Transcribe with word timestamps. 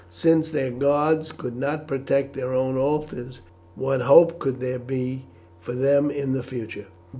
Since 0.09 0.49
their 0.49 0.71
gods 0.71 1.31
could 1.31 1.55
not 1.55 1.87
protect 1.87 2.33
their 2.35 2.53
own 2.55 2.75
altars 2.75 3.39
what 3.75 4.01
hope 4.01 4.39
could 4.39 4.59
there 4.59 4.79
be 4.79 5.27
for 5.59 5.73
them 5.73 6.09
in 6.09 6.31
the 6.31 6.41
future? 6.41 6.87